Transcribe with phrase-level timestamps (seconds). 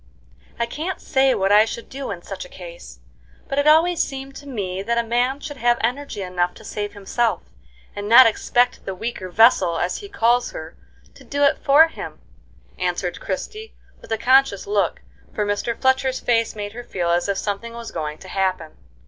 [0.57, 3.01] "I can't say what I should do in such a case;
[3.47, 6.93] but it always seemed to me that a man should have energy enough to save
[6.93, 7.43] himself,
[7.95, 10.75] and not expect the 'weaker vessel,' as he calls her,
[11.13, 12.19] to do it for him,"
[12.79, 15.03] answered Christie, with a conscious look,
[15.35, 15.79] for Mr.
[15.79, 18.77] Fletcher's face made her feel as if something was going to happen.